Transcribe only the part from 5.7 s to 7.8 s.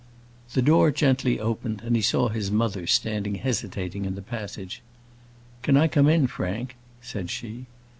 I come in, Frank?" said she.